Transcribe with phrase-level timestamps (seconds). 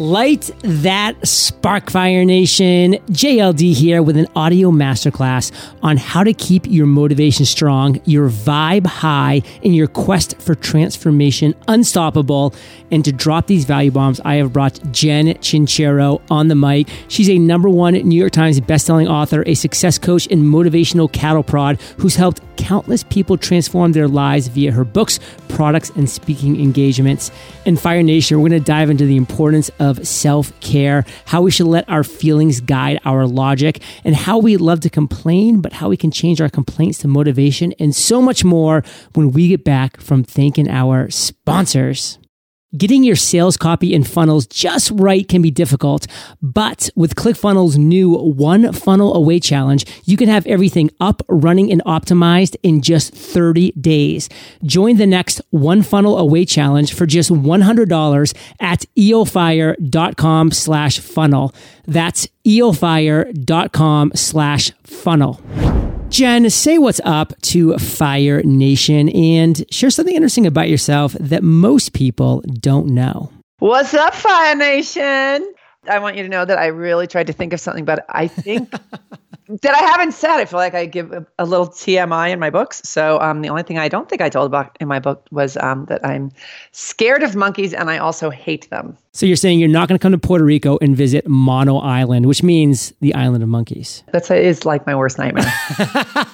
[0.00, 2.94] Light that spark fire nation.
[3.10, 8.86] JLD here with an audio masterclass on how to keep your motivation strong, your vibe
[8.86, 12.54] high, and your quest for transformation unstoppable.
[12.90, 16.88] And to drop these value bombs, I have brought Jen Sincero on the mic.
[17.08, 21.42] She's a number one New York Times bestselling author, a success coach, and motivational cattle
[21.42, 27.30] prod who's helped countless people transform their lives via her books, products, and speaking engagements.
[27.64, 31.42] In Fire Nation, we're going to dive into the importance of of self care, how
[31.42, 35.74] we should let our feelings guide our logic, and how we love to complain, but
[35.74, 38.84] how we can change our complaints to motivation, and so much more
[39.14, 42.19] when we get back from thanking our sponsors.
[42.76, 46.06] Getting your sales copy and funnels just right can be difficult,
[46.40, 51.82] but with ClickFunnels' new One Funnel Away Challenge, you can have everything up, running, and
[51.84, 54.28] optimized in just 30 days.
[54.62, 61.52] Join the next One Funnel Away Challenge for just $100 at eofire.com slash funnel.
[61.88, 65.89] That's eofire.com slash funnel.
[66.10, 71.92] Jen, say what's up to Fire Nation and share something interesting about yourself that most
[71.92, 73.30] people don't know.
[73.60, 75.54] What's up, Fire Nation?
[75.88, 78.26] I want you to know that I really tried to think of something, but I
[78.26, 78.72] think
[79.62, 80.38] that I haven't said.
[80.38, 82.80] I feel like I give a, a little TMI in my books.
[82.84, 85.56] So um, the only thing I don't think I told about in my book was
[85.56, 86.30] um, that I'm
[86.72, 88.96] scared of monkeys and I also hate them.
[89.12, 92.26] So you're saying you're not going to come to Puerto Rico and visit Mono Island,
[92.26, 94.04] which means the island of monkeys.
[94.12, 95.52] That is like my worst nightmare.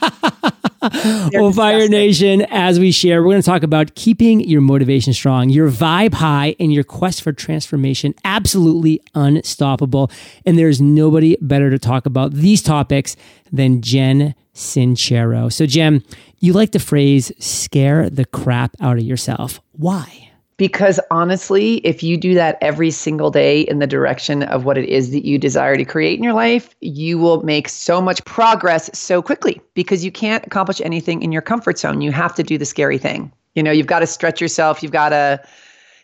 [1.32, 5.50] well, Fire Nation, as we share, we're going to talk about keeping your motivation strong,
[5.50, 10.10] your vibe high, and your quest for transformation absolutely unstoppable.
[10.44, 13.16] And there's nobody better to talk about these topics
[13.52, 15.52] than Jen Sincero.
[15.52, 16.02] So, Jen,
[16.40, 19.60] you like the phrase scare the crap out of yourself.
[19.72, 20.30] Why?
[20.58, 24.88] Because honestly, if you do that every single day in the direction of what it
[24.88, 28.88] is that you desire to create in your life, you will make so much progress
[28.94, 32.00] so quickly because you can't accomplish anything in your comfort zone.
[32.00, 33.30] You have to do the scary thing.
[33.54, 34.82] You know, you've got to stretch yourself.
[34.82, 35.42] You've got to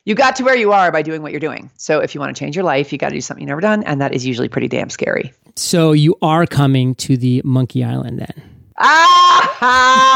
[0.05, 1.71] you got to where you are by doing what you're doing.
[1.77, 3.61] So if you want to change your life, you got to do something you've never
[3.61, 5.33] done, and that is usually pretty damn scary.
[5.55, 8.43] So you are coming to the Monkey Island then?
[8.79, 9.52] Ah!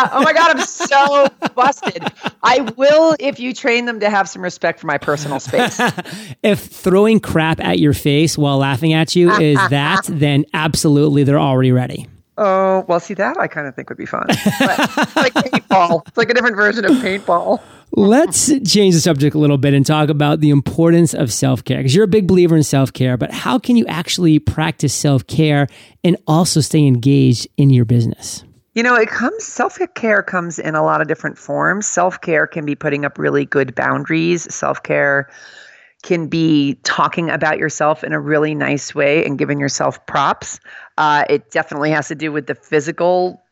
[0.08, 2.02] Oh my God, I'm so busted.
[2.42, 5.80] I will if you train them to have some respect for my personal space.
[6.42, 11.38] if throwing crap at your face while laughing at you is that, then absolutely they're
[11.38, 12.08] already ready.
[12.38, 14.26] Oh, well, see, that I kind of think would be fun.
[14.26, 14.78] But,
[15.16, 16.06] like paintball.
[16.08, 17.60] It's like a different version of paintball.
[17.92, 21.78] Let's change the subject a little bit and talk about the importance of self care
[21.78, 25.26] because you're a big believer in self care, but how can you actually practice self
[25.26, 25.68] care
[26.02, 28.42] and also stay engaged in your business?
[28.76, 31.86] You know, it comes self care comes in a lot of different forms.
[31.86, 34.54] Self care can be putting up really good boundaries.
[34.54, 35.30] Self care
[36.02, 40.60] can be talking about yourself in a really nice way and giving yourself props.
[40.98, 43.42] Uh, it definitely has to do with the physical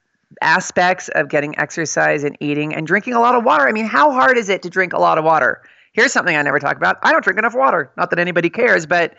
[0.43, 3.67] aspects of getting exercise and eating and drinking a lot of water.
[3.67, 5.63] I mean, how hard is it to drink a lot of water?
[5.95, 6.99] Here's something I never talk about.
[7.03, 7.91] I don't drink enough water.
[7.97, 9.15] Not that anybody cares, but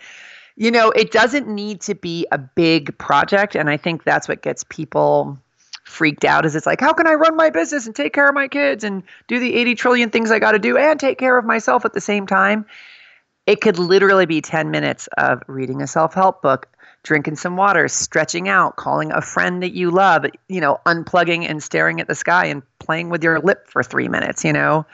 [0.56, 4.44] you know, it doesn't need to be a big project and I think that's what
[4.44, 5.40] gets people
[5.86, 8.34] freaked out is it's like how can i run my business and take care of
[8.34, 11.38] my kids and do the 80 trillion things i got to do and take care
[11.38, 12.66] of myself at the same time?
[13.46, 16.68] It could literally be 10 minutes of reading a self-help book
[17.04, 21.62] drinking some water stretching out calling a friend that you love you know unplugging and
[21.62, 24.86] staring at the sky and playing with your lip for 3 minutes you know?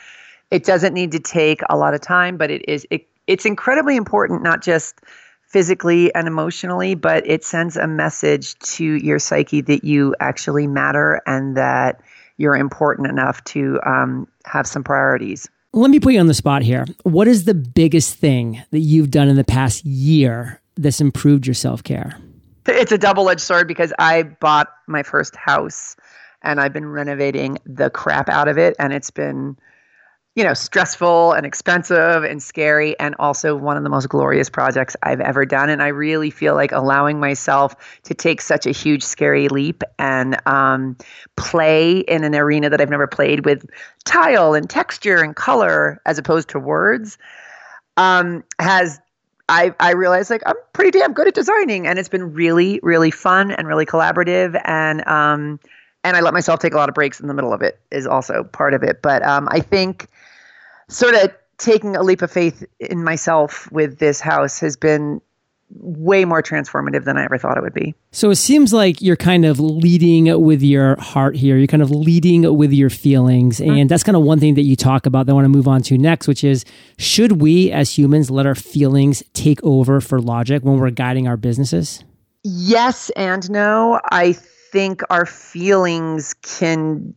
[0.52, 3.96] It doesn't need to take a lot of time but it is it, it's incredibly
[3.96, 5.00] important not just
[5.52, 11.22] physically and emotionally, but it sends a message to your psyche that you actually matter
[11.28, 12.02] and that
[12.38, 15.50] you're important enough to um, have some priorities.
[15.74, 16.86] Let me put you on the spot here.
[17.04, 21.54] What is the biggest thing that you've done in the past year that's improved your
[21.54, 22.18] self care?
[22.68, 25.98] It's a double edged sword because I bought my first house
[26.44, 28.76] and I've been renovating the crap out of it.
[28.80, 29.58] And it's been
[30.36, 34.96] you know, stressful and expensive and scary, and also one of the most glorious projects
[35.04, 35.70] I've ever done.
[35.70, 40.38] And I really feel like allowing myself to take such a huge, scary leap and
[40.48, 40.96] um,
[41.36, 43.70] play in an arena that I've never played with
[44.06, 47.18] tile and texture and color as opposed to words
[47.98, 49.00] um, has.
[49.50, 53.12] I, I realized like I'm pretty damn good at designing, and it's been really, really
[53.12, 54.60] fun and really collaborative.
[54.64, 55.60] And um,
[56.04, 58.08] and I let myself take a lot of breaks in the middle of it is
[58.08, 59.02] also part of it.
[59.02, 60.08] But um, I think
[60.88, 65.22] sort of taking a leap of faith in myself with this house has been
[65.80, 67.96] way more transformative than I ever thought it would be.
[68.12, 71.58] So it seems like you're kind of leading with your heart here.
[71.58, 73.60] You're kind of leading with your feelings.
[73.60, 73.72] Mm-hmm.
[73.72, 75.68] And that's kind of one thing that you talk about that I want to move
[75.68, 76.66] on to next, which is
[76.98, 81.38] should we as humans let our feelings take over for logic when we're guiding our
[81.38, 82.04] businesses?
[82.44, 84.02] Yes and no.
[84.12, 84.36] I
[84.72, 87.14] think our feelings can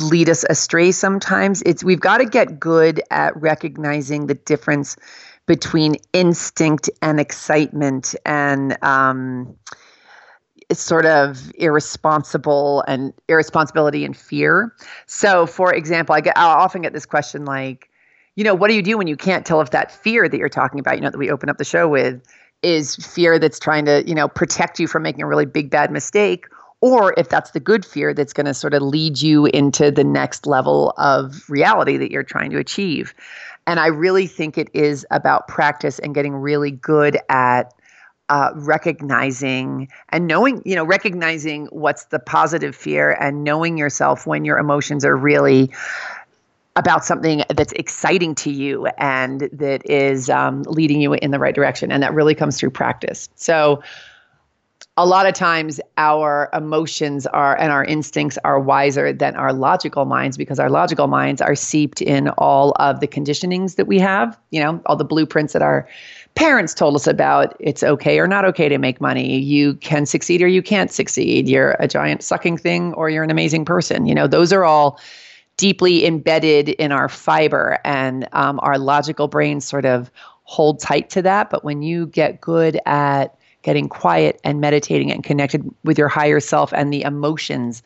[0.00, 1.62] lead us astray sometimes.
[1.62, 4.96] It's we've got to get good at recognizing the difference
[5.46, 9.54] between instinct and excitement and um,
[10.72, 14.74] sort of irresponsible and irresponsibility and fear.
[15.06, 17.90] So, for example, I get I often get this question like,
[18.36, 20.48] you know, what do you do when you can't tell if that fear that you're
[20.48, 22.22] talking about, you know, that we open up the show with,
[22.62, 25.90] is fear that's trying to, you know, protect you from making a really big bad
[25.90, 26.46] mistake,
[26.84, 30.04] or if that's the good fear that's going to sort of lead you into the
[30.04, 33.14] next level of reality that you're trying to achieve.
[33.66, 37.72] And I really think it is about practice and getting really good at
[38.28, 44.44] uh, recognizing and knowing, you know, recognizing what's the positive fear and knowing yourself when
[44.44, 45.70] your emotions are really
[46.76, 51.54] about something that's exciting to you and that is um, leading you in the right
[51.54, 51.90] direction.
[51.90, 53.30] And that really comes through practice.
[53.36, 53.82] So,
[54.96, 60.04] a lot of times our emotions are and our instincts are wiser than our logical
[60.04, 64.38] minds because our logical minds are seeped in all of the conditionings that we have,
[64.50, 65.88] you know, all the blueprints that our
[66.36, 69.38] parents told us about it's okay or not okay to make money.
[69.38, 71.48] You can succeed or you can't succeed.
[71.48, 74.06] You're a giant sucking thing or you're an amazing person.
[74.06, 75.00] You know, those are all
[75.56, 80.10] deeply embedded in our fiber and um, our logical brains sort of
[80.44, 81.50] hold tight to that.
[81.50, 86.38] But when you get good at getting quiet and meditating and connected with your higher
[86.38, 87.82] self and the emotions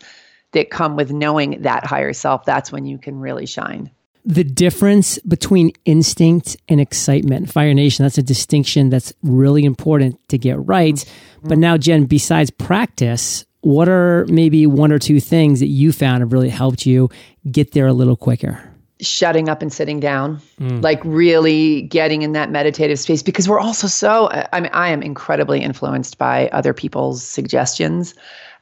[0.52, 3.90] that come with knowing that higher self, that's when you can really shine.
[4.24, 10.36] The difference between instinct and excitement, Fire Nation, that's a distinction that's really important to
[10.36, 10.94] get right.
[10.94, 11.48] Mm-hmm.
[11.48, 16.20] But now, Jen, besides practice, what are maybe one or two things that you found
[16.20, 17.08] have really helped you
[17.50, 18.60] get there a little quicker?
[19.00, 20.82] Shutting up and sitting down, mm.
[20.82, 25.02] like really getting in that meditative space because we're also so, I mean, I am
[25.02, 28.14] incredibly influenced by other people's suggestions.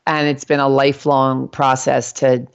[0.07, 2.47] And it's been a lifelong process to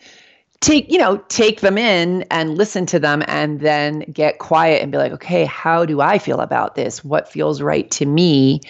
[0.62, 4.92] take, you know, take them in and listen to them and then get quiet and
[4.92, 7.04] be like, okay, how do I feel about this?
[7.04, 8.62] What feels right to me?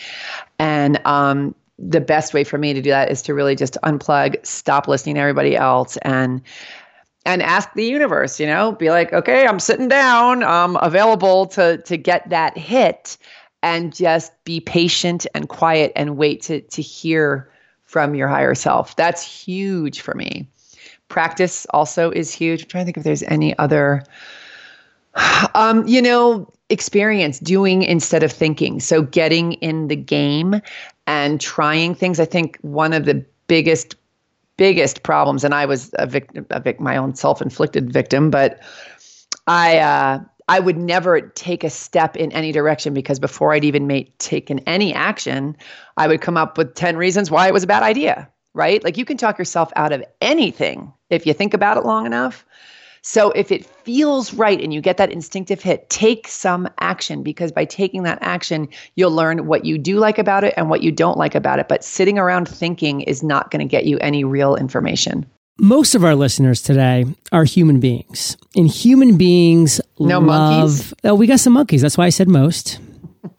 [0.58, 4.46] And, um, the best way for me to do that is to really just unplug,
[4.46, 6.42] stop listening to everybody else, and
[7.26, 11.78] and ask the universe, you know, be like, okay, I'm sitting down, I'm available to
[11.78, 13.18] to get that hit
[13.64, 17.50] and just be patient and quiet and wait to to hear
[17.84, 18.96] from your higher self.
[18.96, 20.48] That's huge for me.
[21.10, 22.64] Practice also is huge.
[22.64, 24.04] I'm trying to think if there's any other
[25.56, 28.80] um, you know, experience doing instead of thinking.
[28.80, 30.62] So getting in the game
[31.08, 32.20] and trying things.
[32.20, 33.96] I think one of the biggest
[34.62, 38.62] biggest problems, and I was a victim, a my own self-inflicted victim, but
[39.48, 43.88] I uh, I would never take a step in any direction because before I'd even
[43.88, 45.58] make taken any action,
[45.98, 48.30] I would come up with ten reasons why it was a bad idea.
[48.54, 48.84] Right?
[48.84, 52.46] Like you can talk yourself out of anything if you think about it long enough.
[53.04, 57.52] So if it feels right and you get that instinctive hit, take some action because
[57.52, 60.92] by taking that action, you'll learn what you do like about it and what you
[60.92, 61.68] don't like about it.
[61.68, 65.26] But sitting around thinking is not going to get you any real information.
[65.60, 70.60] Most of our listeners today are human beings, and human beings no love.
[70.62, 70.94] Monkeys?
[71.04, 71.82] Oh, we got some monkeys.
[71.82, 72.80] That's why I said most.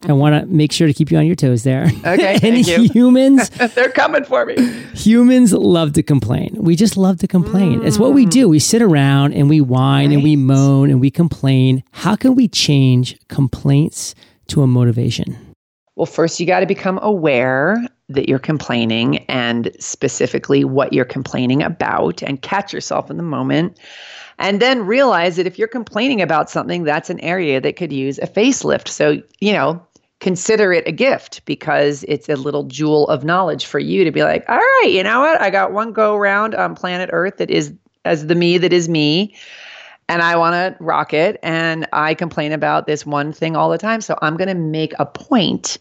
[0.04, 1.86] I want to make sure to keep you on your toes there.
[2.04, 2.38] Okay.
[2.42, 4.54] and humans, they're coming for me.
[4.94, 6.54] Humans love to complain.
[6.56, 7.80] We just love to complain.
[7.80, 7.86] Mm.
[7.86, 8.48] It's what we do.
[8.48, 10.14] We sit around and we whine right.
[10.14, 11.82] and we moan and we complain.
[11.92, 14.14] How can we change complaints
[14.48, 15.36] to a motivation?
[15.96, 17.76] Well, first, you got to become aware
[18.14, 23.78] that you're complaining and specifically what you're complaining about and catch yourself in the moment.
[24.38, 28.18] And then realize that if you're complaining about something, that's an area that could use
[28.18, 28.88] a facelift.
[28.88, 29.84] So, you know,
[30.20, 34.22] consider it a gift because it's a little jewel of knowledge for you to be
[34.22, 35.40] like, all right, you know what?
[35.40, 37.72] I got one go around on planet Earth that is
[38.04, 39.36] as the me that is me.
[40.08, 41.38] And I want to rock it.
[41.42, 44.00] And I complain about this one thing all the time.
[44.00, 45.78] So I'm going to make a point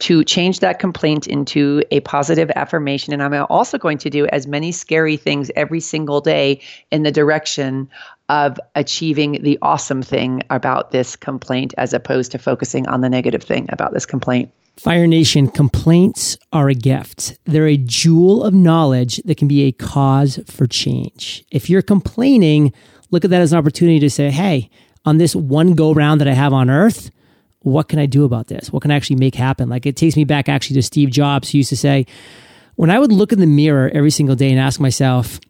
[0.00, 3.12] to change that complaint into a positive affirmation.
[3.12, 6.60] And I'm also going to do as many scary things every single day
[6.92, 7.88] in the direction
[8.28, 13.42] of achieving the awesome thing about this complaint as opposed to focusing on the negative
[13.42, 14.52] thing about this complaint.
[14.76, 17.36] Fire Nation, complaints are a gift.
[17.46, 21.44] They're a jewel of knowledge that can be a cause for change.
[21.50, 22.72] If you're complaining,
[23.10, 24.70] look at that as an opportunity to say, hey,
[25.04, 27.10] on this one go round that I have on earth,
[27.60, 28.72] what can I do about this?
[28.72, 29.68] What can I actually make happen?
[29.68, 32.06] Like it takes me back actually to Steve Jobs, who used to say,
[32.76, 35.40] when I would look in the mirror every single day and ask myself,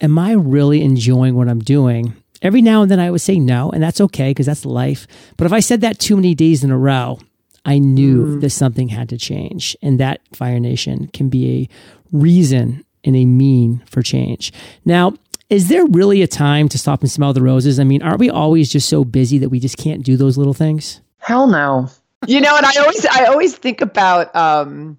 [0.00, 2.14] am I really enjoying what I'm doing?
[2.42, 5.06] Every now and then I would say no, and that's okay because that's life.
[5.36, 7.18] But if I said that too many days in a row,
[7.66, 8.40] I knew mm.
[8.40, 9.76] that something had to change.
[9.82, 11.68] And that Fire Nation can be a
[12.16, 14.52] reason and a mean for change.
[14.86, 15.14] Now,
[15.50, 17.78] is there really a time to stop and smell the roses?
[17.78, 20.54] I mean, aren't we always just so busy that we just can't do those little
[20.54, 21.00] things?
[21.20, 21.88] Hell no.
[22.26, 24.98] You know, and I always I always think about um,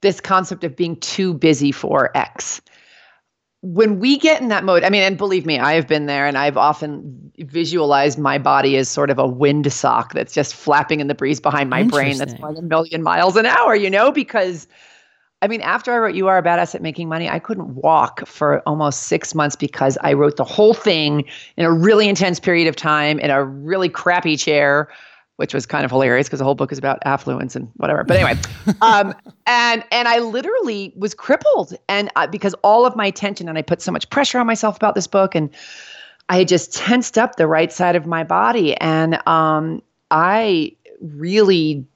[0.00, 2.60] this concept of being too busy for X.
[3.62, 6.26] When we get in that mode, I mean, and believe me, I have been there
[6.26, 11.00] and I've often visualized my body as sort of a wind sock that's just flapping
[11.00, 14.12] in the breeze behind my brain that's going a million miles an hour, you know,
[14.12, 14.68] because
[15.40, 18.26] I mean, after I wrote You Are a Badass at Making Money, I couldn't walk
[18.26, 21.24] for almost six months because I wrote the whole thing
[21.56, 24.88] in a really intense period of time in a really crappy chair
[25.38, 28.02] which was kind of hilarious because the whole book is about affluence and whatever.
[28.02, 28.40] But anyway,
[28.82, 29.14] um,
[29.46, 33.62] and and I literally was crippled, and uh, because all of my attention, and I
[33.62, 35.48] put so much pressure on myself about this book, and
[36.28, 39.80] I had just tensed up the right side of my body, and um,
[40.10, 41.86] I really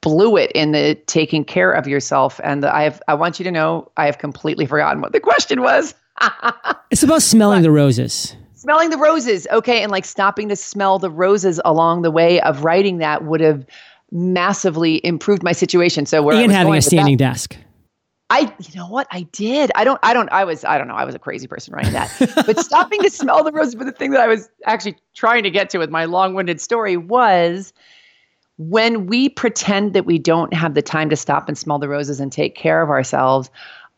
[0.00, 2.40] blew it in the taking care of yourself.
[2.42, 5.62] And I have, I want you to know, I have completely forgotten what the question
[5.62, 5.94] was.
[6.90, 10.98] it's about smelling but, the roses smelling the roses okay and like stopping to smell
[10.98, 13.66] the roses along the way of writing that would have
[14.12, 17.56] massively improved my situation so where and having a standing that, desk
[18.30, 19.70] I, you know what, I did.
[19.74, 20.94] I don't, I don't, I was, I don't know.
[20.94, 22.10] I was a crazy person writing that.
[22.46, 23.74] but stopping to smell the roses.
[23.74, 26.96] But the thing that I was actually trying to get to with my long-winded story
[26.96, 27.74] was
[28.56, 32.20] when we pretend that we don't have the time to stop and smell the roses
[32.20, 33.50] and take care of ourselves,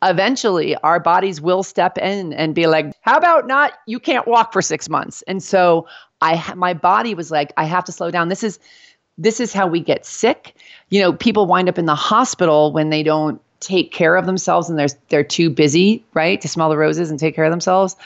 [0.04, 4.52] eventually our bodies will step in and be like, how about not, you can't walk
[4.52, 5.22] for six months.
[5.22, 5.86] And so
[6.20, 8.28] I, my body was like, I have to slow down.
[8.28, 8.58] This is,
[9.18, 10.54] this is how we get sick.
[10.90, 14.68] You know, people wind up in the hospital when they don't take care of themselves
[14.68, 17.96] and they're, they're too busy, right, to smell the roses and take care of themselves.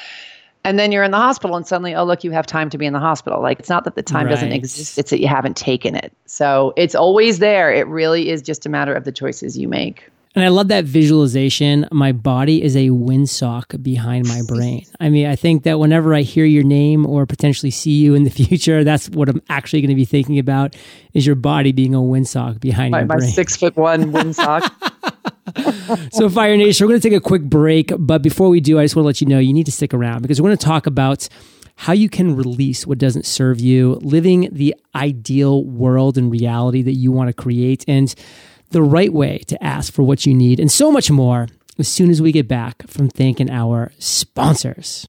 [0.64, 2.85] And then you're in the hospital and suddenly, oh, look, you have time to be
[2.85, 3.40] in the hospital.
[3.40, 4.33] Like it's not that the time right.
[4.33, 6.12] doesn't exist, it's that you haven't taken it.
[6.26, 7.73] So it's always there.
[7.73, 10.11] It really is just a matter of the choices you make.
[10.38, 11.88] And I love that visualization.
[11.90, 14.87] My body is a windsock behind my brain.
[15.00, 18.23] I mean, I think that whenever I hear your name or potentially see you in
[18.23, 20.76] the future, that's what I'm actually going to be thinking about
[21.12, 23.18] is your body being a windsock behind my, your brain.
[23.18, 24.62] My six foot one windsock.
[26.12, 27.90] so, Fire Nation, we're going to take a quick break.
[27.99, 29.92] But before we do, I just want to let you know you need to stick
[29.92, 31.28] around because we're going to talk about
[31.75, 36.95] how you can release what doesn't serve you, living the ideal world and reality that
[36.95, 37.85] you want to create.
[37.88, 38.14] And
[38.70, 41.48] the right way to ask for what you need, and so much more
[41.78, 45.06] as soon as we get back from thanking our sponsors.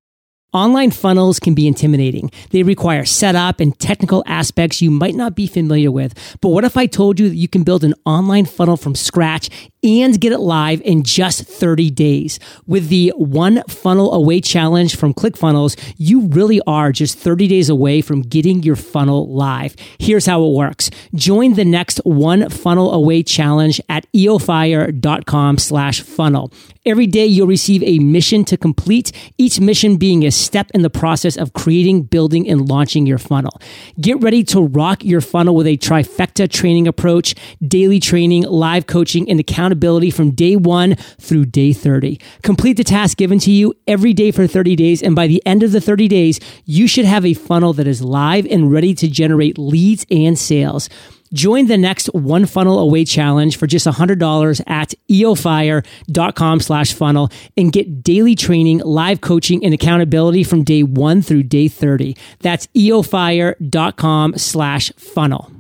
[0.52, 2.32] Online funnels can be intimidating.
[2.50, 6.16] They require setup and technical aspects you might not be familiar with.
[6.42, 9.52] But what if I told you that you can build an online funnel from scratch
[9.84, 12.40] and get it live in just 30 days.
[12.68, 18.02] With the one funnel away challenge from ClickFunnels, you really are just 30 days away
[18.02, 19.76] from getting your funnel live.
[19.98, 20.90] Here's how it works.
[21.16, 26.52] Join the next one funnel away challenge at eofire.com slash funnel.
[26.86, 30.90] Every day you'll receive a mission to complete, each mission being a step in the
[30.90, 33.62] process of creating, building, and launching your funnel.
[34.00, 39.30] Get ready to rock your funnel with a trifecta training approach, daily training, live coaching,
[39.30, 42.20] and accountability accountability from day one through day 30.
[42.42, 45.04] Complete the task given to you every day for 30 days.
[45.04, 48.02] And by the end of the 30 days, you should have a funnel that is
[48.02, 50.90] live and ready to generate leads and sales.
[51.32, 57.72] Join the next one funnel away challenge for just $100 at eofire.com slash funnel and
[57.72, 62.18] get daily training, live coaching, and accountability from day one through day 30.
[62.40, 65.52] That's eofire.com slash funnel.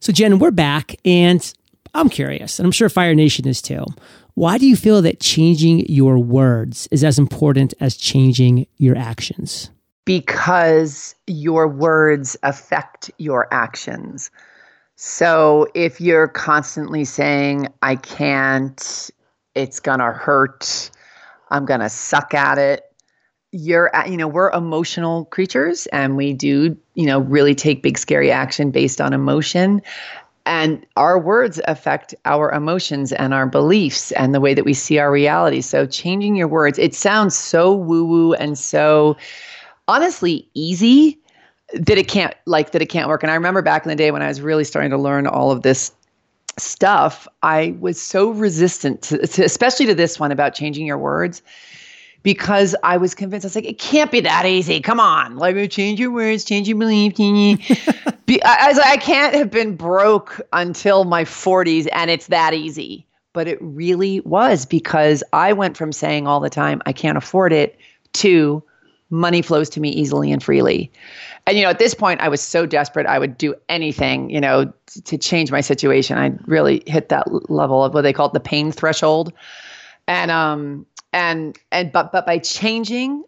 [0.00, 1.40] So Jen, we're back and
[1.96, 3.84] I'm curious, and I'm sure Fire Nation is too.
[4.34, 9.70] Why do you feel that changing your words is as important as changing your actions?
[10.04, 14.30] Because your words affect your actions.
[14.96, 19.10] So if you're constantly saying, I can't,
[19.54, 20.90] it's going to hurt,
[21.50, 22.84] I'm going to suck at it,
[23.52, 27.96] you're at, you know we're emotional creatures and we do you know really take big
[27.96, 29.80] scary action based on emotion
[30.46, 34.98] and our words affect our emotions and our beliefs and the way that we see
[34.98, 35.60] our reality.
[35.60, 39.16] So, changing your words, it sounds so woo woo and so
[39.88, 41.18] honestly easy
[41.74, 43.22] that it can't like that it can't work.
[43.22, 45.50] And I remember back in the day when I was really starting to learn all
[45.50, 45.92] of this
[46.58, 51.42] stuff, I was so resistant to, to especially to this one about changing your words
[52.22, 53.44] because I was convinced.
[53.44, 54.80] I was like, it can't be that easy.
[54.80, 57.16] Come on, like change your words, change your belief.
[58.26, 62.26] Be, I, I was like, I can't have been broke until my 40s, and it's
[62.26, 63.06] that easy.
[63.32, 67.52] But it really was because I went from saying all the time, I can't afford
[67.52, 67.78] it,
[68.14, 68.62] to
[69.10, 70.90] money flows to me easily and freely.
[71.46, 74.40] And you know, at this point, I was so desperate, I would do anything, you
[74.40, 76.18] know, t- to change my situation.
[76.18, 79.32] I really hit that level of what they call it the pain threshold.
[80.08, 83.24] And um, and and but but by changing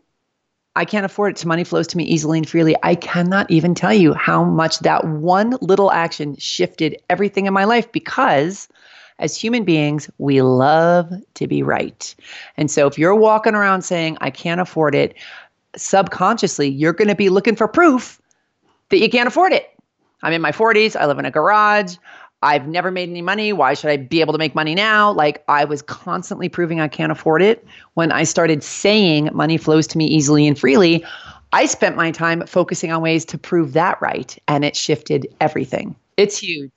[0.77, 2.77] I can't afford it to money flows to me easily and freely.
[2.85, 7.65] I cannot even tell you how much that one little action shifted everything in my
[7.65, 8.69] life because
[9.19, 12.15] as human beings, we love to be right.
[12.57, 15.17] And so if you're walking around saying, I can't afford it,
[15.77, 18.21] subconsciously, you're going to be looking for proof
[18.91, 19.69] that you can't afford it.
[20.23, 20.95] I'm in my 40s.
[20.95, 21.97] I live in a garage.
[22.43, 23.53] I've never made any money.
[23.53, 25.13] Why should I be able to make money now?
[25.13, 27.67] Like I was constantly proving I can't afford it.
[27.95, 31.05] When I started saying money flows to me easily and freely,
[31.53, 34.39] I spent my time focusing on ways to prove that right.
[34.47, 35.97] And it shifted everything.
[36.17, 36.71] It's huge.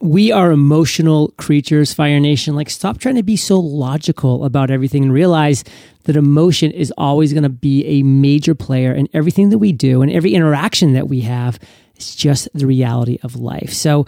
[0.00, 2.54] We are emotional creatures, Fire Nation.
[2.54, 5.64] Like, stop trying to be so logical about everything and realize
[6.02, 10.02] that emotion is always going to be a major player in everything that we do
[10.02, 11.58] and every interaction that we have.
[11.94, 13.72] It's just the reality of life.
[13.72, 14.04] So,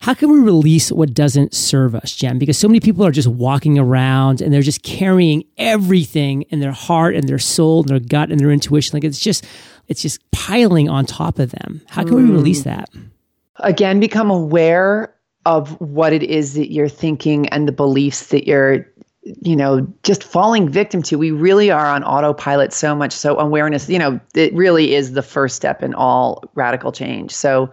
[0.00, 2.38] how can we release what doesn't serve us, Jen?
[2.38, 6.72] Because so many people are just walking around and they're just carrying everything in their
[6.72, 8.96] heart and their soul and their gut and their intuition.
[8.96, 9.46] Like it's just,
[9.88, 11.82] it's just piling on top of them.
[11.86, 12.28] How can mm.
[12.28, 12.88] we release that?
[13.56, 15.14] Again, become aware
[15.44, 18.86] of what it is that you're thinking and the beliefs that you're
[19.22, 23.88] you know just falling victim to we really are on autopilot so much so awareness
[23.88, 27.70] you know it really is the first step in all radical change so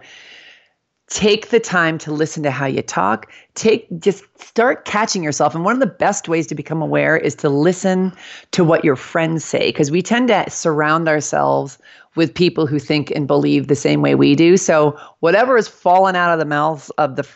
[1.08, 3.30] take the time to listen to how you talk.
[3.54, 5.54] Take just start catching yourself.
[5.54, 8.12] And one of the best ways to become aware is to listen
[8.52, 11.78] to what your friends say because we tend to surround ourselves
[12.14, 14.56] with people who think and believe the same way we do.
[14.56, 17.26] So whatever is fallen out of the mouths of the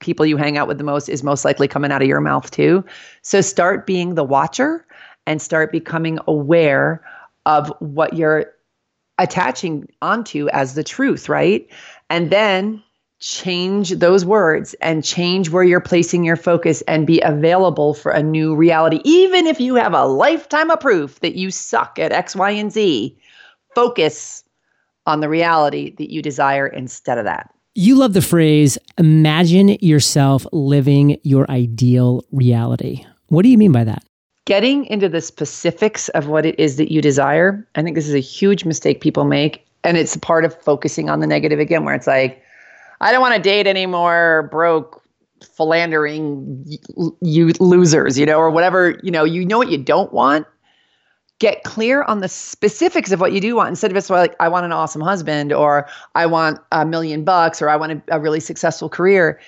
[0.00, 2.50] people you hang out with the most is most likely coming out of your mouth
[2.50, 2.84] too.
[3.22, 4.84] So start being the watcher
[5.26, 7.04] and start becoming aware
[7.46, 8.46] of what you're
[9.18, 11.68] attaching onto as the truth right?
[12.08, 12.82] And then
[13.20, 18.22] change those words and change where you're placing your focus and be available for a
[18.22, 19.00] new reality.
[19.04, 22.72] Even if you have a lifetime of proof that you suck at X, Y, and
[22.72, 23.16] Z,
[23.74, 24.42] focus
[25.06, 27.52] on the reality that you desire instead of that.
[27.74, 33.04] You love the phrase, imagine yourself living your ideal reality.
[33.28, 34.02] What do you mean by that?
[34.46, 37.66] Getting into the specifics of what it is that you desire.
[37.76, 39.66] I think this is a huge mistake people make.
[39.84, 42.42] And it's part of focusing on the negative again, where it's like,
[43.00, 45.02] I don't want to date anymore broke
[45.56, 46.66] philandering
[47.22, 50.46] you losers, you know, or whatever, you know, you know what you don't want.
[51.38, 54.48] Get clear on the specifics of what you do want instead of just like, I
[54.48, 58.20] want an awesome husband or I want a million bucks or I want a, a
[58.20, 59.40] really successful career.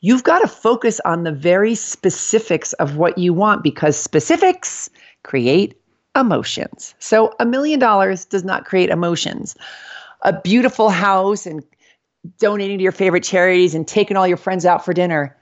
[0.00, 4.88] You've got to focus on the very specifics of what you want because specifics
[5.24, 5.76] create
[6.16, 6.94] emotions.
[7.00, 9.56] So a million dollars does not create emotions.
[10.22, 11.64] A beautiful house and
[12.38, 15.36] donating to your favorite charities and taking all your friends out for dinner,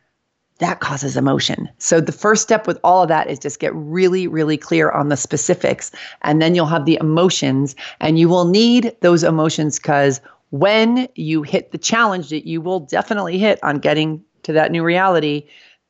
[0.59, 1.69] that causes emotion.
[1.79, 5.09] So the first step with all of that is just get really, really clear on
[5.09, 5.93] the specifics.
[6.23, 11.43] And then you'll have the emotions, and you will need those emotions because when you
[11.43, 15.47] hit the challenge that you will definitely hit on getting to that new reality,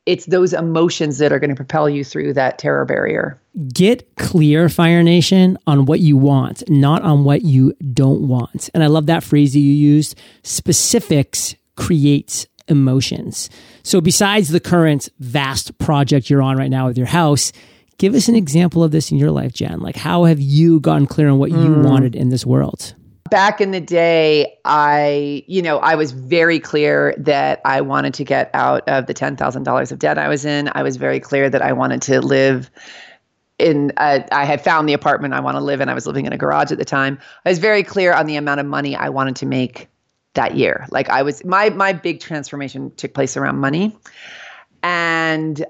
[0.09, 3.39] it's those emotions that are going to propel you through that terror barrier.
[3.75, 8.71] Get clear, Fire Nation, on what you want, not on what you don't want.
[8.73, 13.51] And I love that phrase that you used specifics creates emotions.
[13.83, 17.53] So, besides the current vast project you're on right now with your house,
[17.99, 19.81] give us an example of this in your life, Jen.
[19.81, 21.63] Like, how have you gotten clear on what mm.
[21.63, 22.95] you wanted in this world?
[23.31, 28.25] Back in the day, I, you know, I was very clear that I wanted to
[28.25, 30.71] get out of the $10,000 of debt I was in.
[30.75, 32.71] I was very clear that I wanted to live
[33.59, 35.89] in, I had found the apartment I want to live in.
[35.89, 37.19] I was living in a garage at the time.
[37.45, 39.89] I was very clear on the amount of money I wanted to make
[40.35, 40.87] that year.
[40.91, 43.97] Like I was, my, my big transformation took place around money.
[44.83, 45.65] And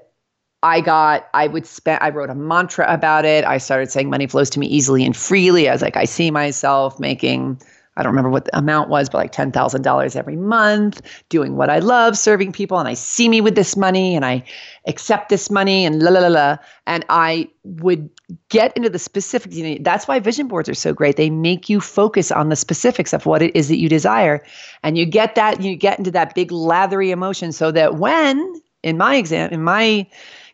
[0.61, 3.45] I got, I would spend, I wrote a mantra about it.
[3.45, 5.69] I started saying money flows to me easily and freely.
[5.69, 7.61] I was like, I see myself making,
[7.95, 11.79] I don't remember what the amount was, but like $10,000 every month, doing what I
[11.79, 12.77] love, serving people.
[12.77, 14.43] And I see me with this money and I
[14.85, 16.57] accept this money and la la la la.
[16.87, 18.09] And I would
[18.49, 19.55] get into the specifics.
[19.55, 21.15] You know, that's why vision boards are so great.
[21.15, 24.43] They make you focus on the specifics of what it is that you desire.
[24.83, 28.97] And you get that, you get into that big lathery emotion so that when, in
[28.97, 30.05] my exam, in my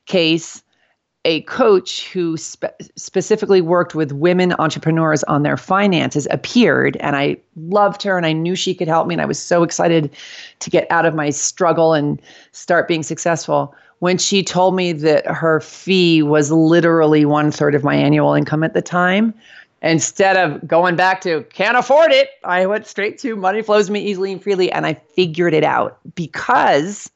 [0.05, 0.63] case,
[1.25, 2.65] a coach who spe-
[2.95, 8.31] specifically worked with women entrepreneurs on their finances appeared and I loved her and I
[8.31, 10.11] knew she could help me and I was so excited
[10.59, 15.25] to get out of my struggle and start being successful when she told me that
[15.25, 19.33] her fee was literally one third of my annual income at the time.
[19.81, 23.99] Instead of going back to can't afford it I went straight to money flows me
[23.99, 27.09] easily and freely and I figured it out because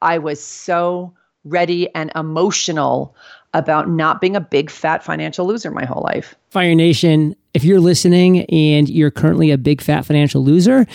[0.00, 1.12] I was so
[1.44, 3.14] ready and emotional
[3.54, 6.34] about not being a big fat financial loser my whole life.
[6.50, 10.86] Fire Nation, if you're listening and you're currently a big fat financial loser,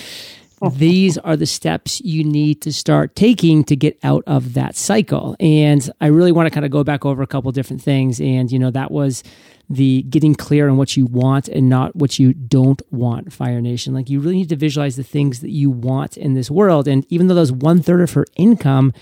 [0.61, 0.69] oh.
[0.69, 5.35] these are the steps you need to start taking to get out of that cycle.
[5.39, 8.19] And I really want to kind of go back over a couple different things.
[8.19, 9.23] And, you know, that was
[9.69, 13.93] the getting clear on what you want and not what you don't want, Fire Nation.
[13.93, 16.87] Like, you really need to visualize the things that you want in this world.
[16.87, 18.93] And even though those one third of her income,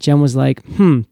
[0.00, 1.02] Jen was like, hmm,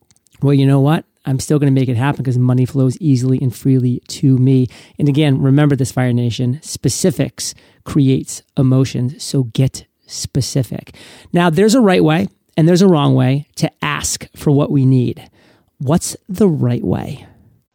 [0.43, 1.05] well, you know what?
[1.25, 4.67] I'm still going to make it happen because money flows easily and freely to me.
[4.99, 9.23] And again, remember this, Fire Nation specifics creates emotions.
[9.23, 10.95] So get specific.
[11.33, 14.87] Now, there's a right way and there's a wrong way to ask for what we
[14.87, 15.31] need.
[15.79, 17.27] What's the right way?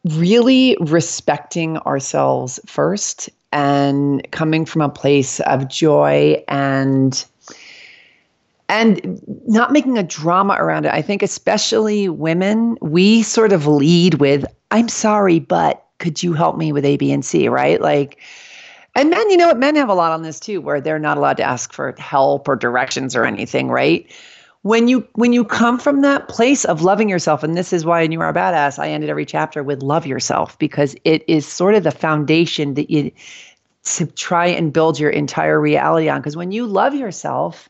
[0.03, 7.23] Really respecting ourselves first and coming from a place of joy and
[8.73, 10.91] and not making a drama around it.
[10.91, 16.57] I think, especially women, we sort of lead with, I'm sorry, but could you help
[16.57, 17.79] me with A, B, and C, right?
[17.79, 18.19] Like,
[18.95, 19.59] and men, you know what?
[19.59, 22.47] Men have a lot on this too, where they're not allowed to ask for help
[22.47, 24.11] or directions or anything, right?
[24.63, 28.01] When you when you come from that place of loving yourself, and this is why
[28.01, 31.45] in You Are a Badass, I ended every chapter with love yourself because it is
[31.45, 33.11] sort of the foundation that you
[33.83, 36.21] to try and build your entire reality on.
[36.21, 37.69] Because when you love yourself,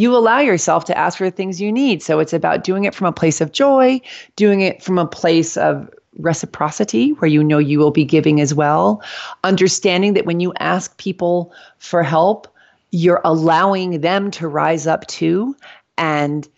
[0.00, 2.02] you allow yourself to ask for the things you need.
[2.02, 4.00] So it's about doing it from a place of joy,
[4.34, 8.54] doing it from a place of reciprocity where you know you will be giving as
[8.54, 9.02] well,
[9.44, 12.48] understanding that when you ask people for help,
[12.92, 15.54] you're allowing them to rise up too
[15.98, 16.48] and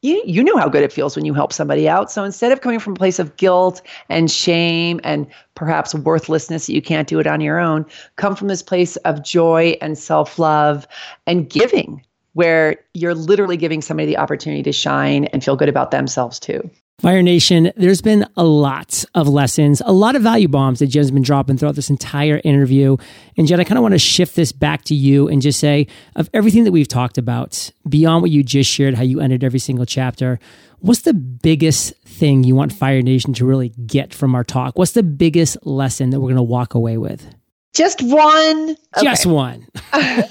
[0.00, 2.10] you, you know how good it feels when you help somebody out.
[2.10, 6.72] So instead of coming from a place of guilt and shame and perhaps worthlessness that
[6.72, 7.84] you can't do it on your own,
[8.16, 10.88] come from this place of joy and self love
[11.26, 12.02] and giving
[12.36, 16.70] where you're literally giving somebody the opportunity to shine and feel good about themselves too.
[17.00, 21.10] Fire Nation, there's been a lot of lessons, a lot of value bombs that Jen's
[21.10, 22.98] been dropping throughout this entire interview.
[23.38, 25.86] And Jen, I kind of want to shift this back to you and just say,
[26.14, 29.58] of everything that we've talked about, beyond what you just shared, how you ended every
[29.58, 30.38] single chapter,
[30.80, 34.78] what's the biggest thing you want Fire Nation to really get from our talk?
[34.78, 37.34] What's the biggest lesson that we're going to walk away with?
[37.76, 38.76] Just one.
[39.02, 39.66] Just one.
[39.92, 40.22] I'm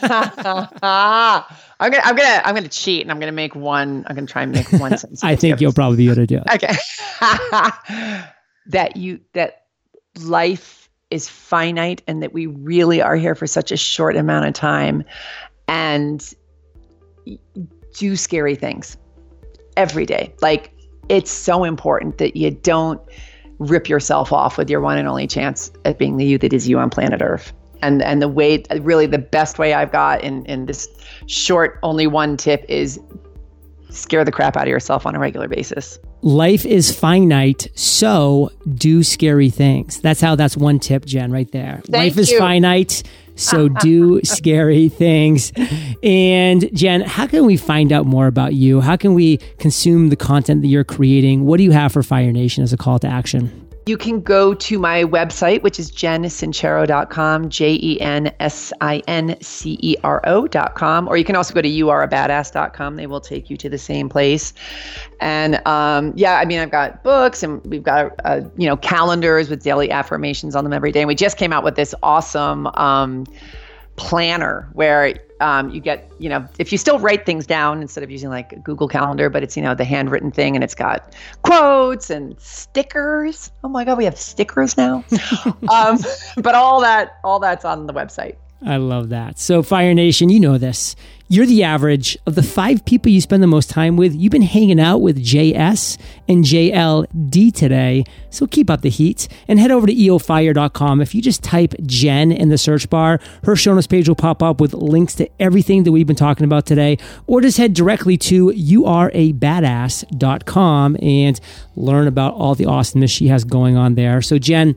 [1.91, 4.03] gonna, I'm gonna, I'm gonna cheat, and I'm gonna make one.
[4.07, 5.23] I'm gonna try and make one sentence.
[5.23, 6.43] I think you'll probably be able to do it.
[6.55, 6.73] Okay.
[8.65, 9.67] that you that
[10.21, 14.55] life is finite, and that we really are here for such a short amount of
[14.55, 15.03] time,
[15.67, 16.33] and
[17.93, 18.97] do scary things
[19.77, 20.33] every day.
[20.41, 20.73] Like
[21.09, 22.99] it's so important that you don't
[23.59, 26.67] rip yourself off with your one and only chance at being the you that is
[26.67, 27.53] you on planet Earth.
[27.81, 30.87] And and the way really the best way I've got in in this
[31.27, 32.99] short only one tip is
[33.89, 35.99] scare the crap out of yourself on a regular basis.
[36.21, 39.99] Life is finite, so do scary things.
[40.01, 41.81] That's how that's one tip, Jen, right there.
[41.85, 43.03] Thank Life is finite,
[43.35, 45.51] so do scary things.
[46.01, 48.81] And Jen, how can we find out more about you?
[48.81, 51.45] How can we consume the content that you're creating?
[51.45, 53.64] What do you have for Fire Nation as a call to action?
[53.87, 59.37] You can go to my website, which is jensincero.com, J E N S I N
[59.41, 62.95] C E R O.com, or you can also go to youareabadass.com.
[62.95, 64.53] They will take you to the same place.
[65.19, 69.51] And um, yeah, I mean, I've got books and we've got, uh, you know, calendars
[69.51, 71.01] with daily affirmations on them every day.
[71.01, 73.27] And we just came out with this awesome um,
[73.97, 75.13] planner where
[75.45, 78.63] um, you get, you know, if you still write things down instead of using like
[78.63, 83.51] Google Calendar, but it's, you know, the handwritten thing and it's got quotes and stickers.
[83.63, 85.05] Oh my God, we have stickers now.
[85.69, 85.99] um,
[86.37, 88.37] but all that, all that's on the website.
[88.63, 89.39] I love that.
[89.39, 90.95] So, Fire Nation, you know this.
[91.27, 94.13] You're the average of the five people you spend the most time with.
[94.13, 98.03] You've been hanging out with JS and JLD today.
[98.29, 101.01] So keep up the heat and head over to eofire.com.
[101.01, 104.43] If you just type Jen in the search bar, her show notes page will pop
[104.43, 106.99] up with links to everything that we've been talking about today.
[107.25, 111.39] Or just head directly to youareabadass.com and
[111.75, 114.21] learn about all the awesomeness she has going on there.
[114.21, 114.75] So, Jen,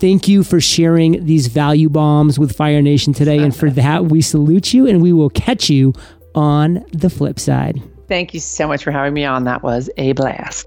[0.00, 3.38] Thank you for sharing these value bombs with Fire Nation today.
[3.38, 5.92] And for that, we salute you and we will catch you
[6.34, 7.82] on the flip side.
[8.06, 9.44] Thank you so much for having me on.
[9.44, 10.66] That was a blast.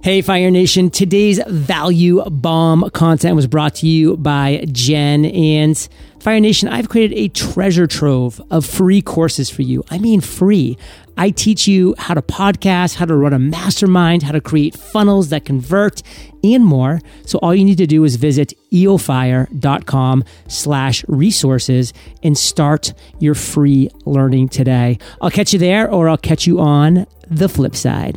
[0.00, 0.90] Hey, Fire Nation.
[0.90, 5.24] Today's value bomb content was brought to you by Jen.
[5.24, 5.76] And
[6.20, 9.82] Fire Nation, I've created a treasure trove of free courses for you.
[9.90, 10.78] I mean, free.
[11.16, 15.30] I teach you how to podcast, how to run a mastermind, how to create funnels
[15.30, 16.00] that convert,
[16.44, 17.00] and more.
[17.26, 23.90] So all you need to do is visit eofire.com slash resources and start your free
[24.04, 25.00] learning today.
[25.20, 28.16] I'll catch you there or I'll catch you on the flip side.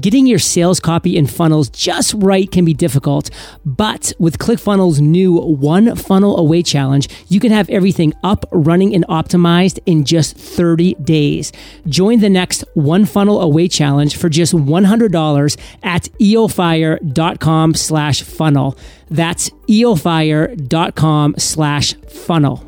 [0.00, 3.30] Getting your sales copy and funnels just right can be difficult,
[3.64, 9.06] but with ClickFunnels' new One Funnel Away Challenge, you can have everything up, running, and
[9.08, 11.52] optimized in just 30 days.
[11.86, 18.78] Join the next One Funnel Away Challenge for just $100 at eofire.com slash funnel.
[19.08, 22.67] That's eofire.com slash funnel.